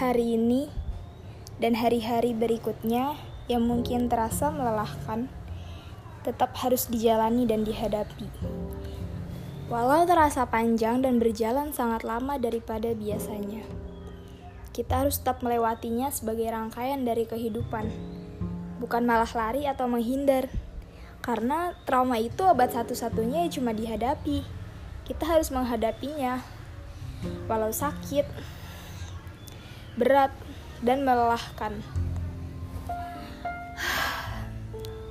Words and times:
Hari 0.00 0.40
ini 0.40 0.64
dan 1.60 1.76
hari-hari 1.76 2.32
berikutnya 2.32 3.20
yang 3.52 3.68
mungkin 3.68 4.08
terasa 4.08 4.48
melelahkan, 4.48 5.28
tetap 6.24 6.56
harus 6.56 6.88
dijalani 6.88 7.44
dan 7.44 7.68
dihadapi. 7.68 8.24
Walau 9.68 10.08
terasa 10.08 10.48
panjang 10.48 11.04
dan 11.04 11.20
berjalan 11.20 11.76
sangat 11.76 12.08
lama 12.08 12.40
daripada 12.40 12.96
biasanya, 12.96 13.60
kita 14.72 15.04
harus 15.04 15.20
tetap 15.20 15.44
melewatinya 15.44 16.08
sebagai 16.08 16.48
rangkaian 16.48 17.04
dari 17.04 17.28
kehidupan, 17.28 17.92
bukan 18.80 19.04
malah 19.04 19.28
lari 19.36 19.68
atau 19.68 19.84
menghindar. 19.84 20.48
Karena 21.20 21.76
trauma 21.84 22.16
itu 22.16 22.40
obat 22.48 22.72
satu-satunya 22.72 23.52
cuma 23.52 23.76
dihadapi. 23.76 24.48
Kita 25.04 25.28
harus 25.28 25.52
menghadapinya, 25.52 26.40
walau 27.52 27.68
sakit, 27.68 28.24
berat, 29.96 30.30
dan 30.84 31.02
melelahkan. 31.04 31.80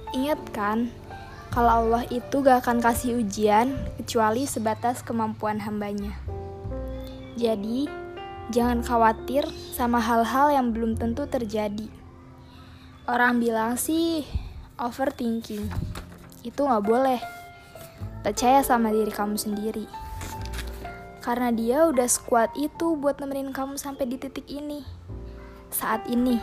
Ingat 0.09 0.41
kan, 0.53 0.89
kalau 1.53 1.85
Allah 1.85 2.03
itu 2.09 2.41
gak 2.41 2.65
akan 2.65 2.81
kasih 2.81 3.21
ujian 3.21 3.77
kecuali 3.97 4.45
sebatas 4.45 5.01
kemampuan 5.05 5.61
hambanya. 5.61 6.13
Jadi, 7.37 7.85
jangan 8.49 8.81
khawatir 8.81 9.45
sama 9.73 10.01
hal-hal 10.01 10.49
yang 10.53 10.73
belum 10.73 10.97
tentu 10.97 11.29
terjadi. 11.29 11.89
Orang 13.05 13.41
bilang 13.41 13.77
sih 13.77 14.25
overthinking. 14.77 15.69
Itu 16.41 16.65
gak 16.65 16.85
boleh. 16.85 17.21
Percaya 18.25 18.65
sama 18.65 18.89
diri 18.89 19.13
kamu 19.13 19.37
sendiri. 19.37 20.08
Karena 21.19 21.51
dia 21.51 21.83
udah 21.83 22.07
sekuat 22.07 22.55
itu 22.55 22.95
buat 22.95 23.19
nemenin 23.19 23.51
kamu 23.51 23.75
sampai 23.75 24.07
di 24.07 24.15
titik 24.15 24.47
ini. 24.47 24.87
Saat 25.67 26.07
ini. 26.07 26.39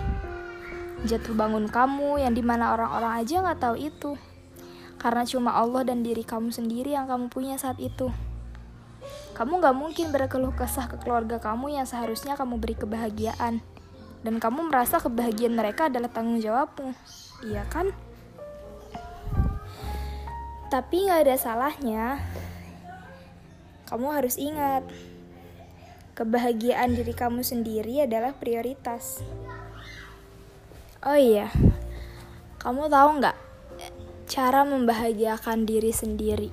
Jatuh 1.09 1.33
bangun 1.33 1.69
kamu 1.69 2.21
yang 2.21 2.33
di 2.37 2.45
mana 2.45 2.77
orang-orang 2.77 3.25
aja 3.25 3.41
gak 3.41 3.61
tahu 3.61 3.77
itu. 3.81 4.13
Karena 4.97 5.25
cuma 5.25 5.57
Allah 5.57 5.85
dan 5.85 6.05
diri 6.05 6.25
kamu 6.25 6.53
sendiri 6.53 6.93
yang 6.93 7.09
kamu 7.09 7.33
punya 7.33 7.57
saat 7.57 7.81
itu. 7.81 8.13
Kamu 9.37 9.61
gak 9.61 9.77
mungkin 9.77 10.13
berkeluh 10.13 10.53
kesah 10.57 10.89
ke 10.89 10.97
keluarga 11.01 11.37
kamu 11.41 11.77
yang 11.77 11.87
seharusnya 11.89 12.37
kamu 12.37 12.57
beri 12.61 12.77
kebahagiaan. 12.77 13.61
Dan 14.25 14.41
kamu 14.41 14.73
merasa 14.73 15.01
kebahagiaan 15.01 15.57
mereka 15.57 15.93
adalah 15.93 16.09
tanggung 16.09 16.41
jawabmu. 16.41 16.93
Iya 17.45 17.65
kan? 17.69 17.93
Tapi 20.73 20.97
gak 21.09 21.29
ada 21.29 21.37
salahnya. 21.37 22.21
Kamu 23.87 24.11
harus 24.11 24.35
ingat, 24.35 24.83
kebahagiaan 26.19 26.97
diri 26.99 27.15
kamu 27.15 27.47
sendiri 27.47 28.03
adalah 28.03 28.35
prioritas. 28.35 29.23
Oh 31.07 31.15
iya, 31.15 31.55
kamu 32.59 32.91
tahu 32.91 33.23
nggak 33.23 33.37
cara 34.27 34.67
membahagiakan 34.67 35.63
diri 35.63 35.95
sendiri? 35.95 36.51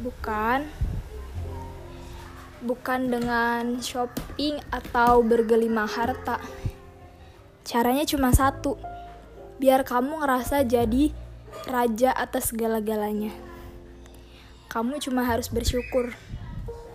Bukan, 0.00 0.64
bukan 2.64 3.00
dengan 3.12 3.76
shopping 3.84 4.56
atau 4.72 5.20
bergelimang 5.20 5.84
harta. 5.84 6.40
Caranya 7.60 8.08
cuma 8.08 8.32
satu, 8.32 8.80
biar 9.60 9.84
kamu 9.84 10.24
ngerasa 10.24 10.64
jadi 10.64 11.12
raja 11.68 12.16
atas 12.16 12.56
segala-galanya. 12.56 13.53
Kamu 14.74 14.98
cuma 14.98 15.22
harus 15.22 15.46
bersyukur, 15.54 16.18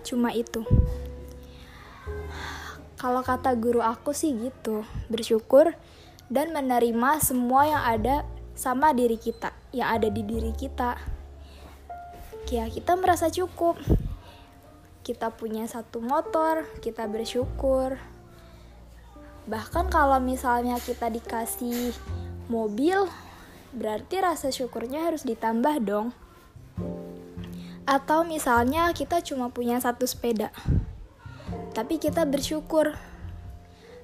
cuma 0.03 0.35
itu. 0.35 0.67
Kalau 2.99 3.23
kata 3.23 3.55
guru 3.55 3.79
aku 3.79 4.11
sih 4.11 4.35
gitu, 4.35 4.83
bersyukur 5.07 5.71
dan 6.27 6.51
menerima 6.51 7.23
semua 7.23 7.71
yang 7.71 7.83
ada 7.87 8.27
sama 8.51 8.91
diri 8.91 9.15
kita, 9.15 9.55
yang 9.71 9.95
ada 9.95 10.11
di 10.11 10.27
diri 10.27 10.51
kita. 10.51 10.99
Ya, 12.51 12.67
kita 12.67 12.99
merasa 12.99 13.31
cukup. 13.31 13.79
Kita 14.99 15.31
punya 15.31 15.63
satu 15.63 16.03
motor, 16.03 16.67
kita 16.83 17.07
bersyukur. 17.07 17.95
Bahkan 19.47 19.87
kalau 19.87 20.19
misalnya 20.19 20.75
kita 20.83 21.07
dikasih 21.07 21.95
mobil, 22.51 23.07
berarti 23.71 24.19
rasa 24.19 24.51
syukurnya 24.51 25.07
harus 25.07 25.23
ditambah 25.23 25.79
dong. 25.87 26.11
Atau 27.89 28.21
misalnya 28.21 28.93
kita 28.93 29.17
cuma 29.25 29.49
punya 29.49 29.81
satu 29.81 30.05
sepeda, 30.05 30.53
tapi 31.73 31.97
kita 31.97 32.21
bersyukur. 32.29 32.93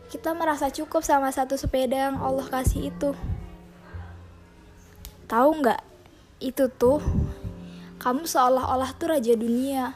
Kita 0.09 0.34
merasa 0.34 0.73
cukup 0.73 1.06
sama 1.06 1.29
satu 1.29 1.53
sepeda 1.53 2.09
yang 2.09 2.18
Allah 2.18 2.50
kasih 2.50 2.90
itu. 2.90 3.13
Tahu 5.29 5.50
nggak? 5.62 5.81
Itu 6.41 6.66
tuh, 6.73 6.97
kamu 8.01 8.25
seolah-olah 8.25 8.90
tuh 8.97 9.13
raja 9.13 9.38
dunia. 9.38 9.94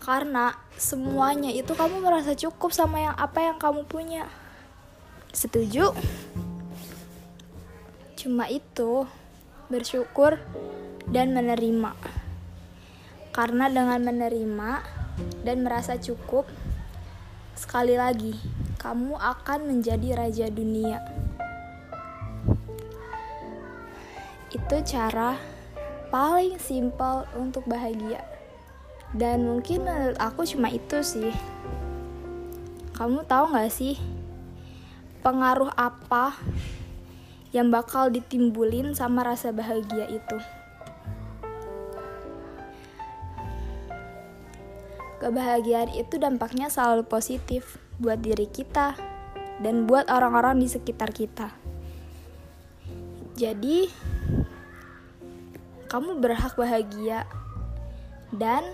Karena 0.00 0.56
semuanya 0.76 1.52
itu 1.52 1.76
kamu 1.76 2.04
merasa 2.04 2.32
cukup 2.32 2.72
sama 2.72 3.04
yang 3.04 3.16
apa 3.20 3.52
yang 3.52 3.60
kamu 3.60 3.84
punya. 3.84 4.28
Setuju? 5.36 5.92
Cuma 8.16 8.48
itu, 8.48 9.04
bersyukur 9.68 10.40
dan 11.08 11.36
menerima. 11.36 12.15
Karena 13.36 13.68
dengan 13.68 14.00
menerima 14.00 14.80
dan 15.44 15.60
merasa 15.60 16.00
cukup, 16.00 16.48
sekali 17.52 17.92
lagi 17.92 18.32
kamu 18.80 19.12
akan 19.12 19.68
menjadi 19.68 20.16
raja 20.16 20.48
dunia. 20.48 21.04
Itu 24.48 24.80
cara 24.88 25.36
paling 26.08 26.56
simpel 26.56 27.28
untuk 27.36 27.68
bahagia. 27.68 28.24
Dan 29.12 29.44
mungkin 29.44 29.84
menurut 29.84 30.16
aku 30.16 30.48
cuma 30.48 30.72
itu 30.72 31.04
sih. 31.04 31.36
Kamu 32.96 33.28
tahu 33.28 33.52
gak 33.52 33.68
sih 33.68 34.00
pengaruh 35.20 35.68
apa 35.76 36.40
yang 37.52 37.68
bakal 37.68 38.08
ditimbulin 38.08 38.96
sama 38.96 39.28
rasa 39.28 39.52
bahagia 39.52 40.08
itu? 40.08 40.55
Kebahagiaan 45.16 45.96
itu 45.96 46.20
dampaknya 46.20 46.68
selalu 46.68 47.08
positif 47.08 47.80
buat 47.96 48.20
diri 48.20 48.44
kita 48.44 48.92
dan 49.64 49.88
buat 49.88 50.12
orang-orang 50.12 50.60
di 50.60 50.68
sekitar 50.68 51.16
kita. 51.16 51.56
Jadi, 53.36 53.88
kamu 55.88 56.20
berhak 56.20 56.56
bahagia 56.56 57.24
dan 58.32 58.64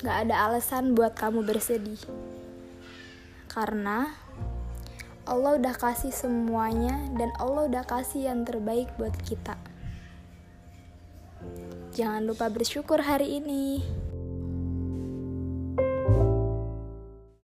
gak 0.00 0.28
ada 0.28 0.48
alasan 0.48 0.96
buat 0.96 1.12
kamu 1.12 1.44
bersedih. 1.44 2.00
Karena 3.52 4.12
Allah 5.26 5.58
udah 5.58 5.74
kasih 5.74 6.14
semuanya 6.14 7.02
dan 7.18 7.34
Allah 7.42 7.66
udah 7.66 7.84
kasih 7.84 8.30
yang 8.30 8.46
terbaik 8.46 8.86
buat 8.94 9.16
kita. 9.26 9.58
Jangan 11.96 12.28
lupa 12.28 12.52
bersyukur 12.52 13.00
hari 13.00 13.40
ini. 13.40 13.80